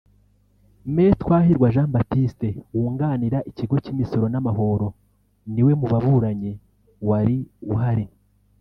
Me 0.93 1.05
Twahirwa 1.21 1.67
Jean 1.75 1.89
Baptiste 1.95 2.47
wunganira 2.77 3.37
Ikigo 3.49 3.75
cy’Imisoro 3.83 4.25
n’Amahoro 4.29 4.87
ni 5.53 5.61
we 5.65 5.71
mu 5.79 5.87
baburanyi 5.93 6.51
wari 7.07 7.37
uhari 7.73 8.05